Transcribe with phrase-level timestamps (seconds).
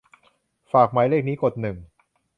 [0.71, 1.77] ฝากหมายเลขนี้ กดหนึ่ง